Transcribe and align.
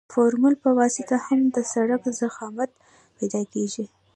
د 0.07 0.11
فورمول 0.13 0.55
په 0.63 0.69
واسطه 0.79 1.15
هم 1.25 1.39
د 1.55 1.57
سرک 1.71 2.01
ضخامت 2.21 2.71
پیدا 3.17 3.41
کیږي 3.53 3.85